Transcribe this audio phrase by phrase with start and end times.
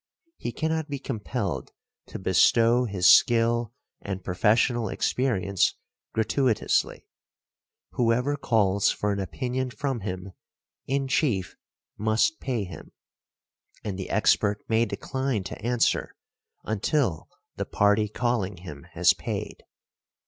[0.37, 1.71] He cannot be compelled
[2.07, 5.75] to bestow his skill and professional experience
[6.15, 7.05] gratuitously;
[7.91, 10.31] whoever calls for an opinion from him
[10.87, 11.55] in chief
[11.99, 12.93] must pay him,
[13.83, 16.15] and the expert may decline to answer
[16.63, 19.57] until the party calling him has paid.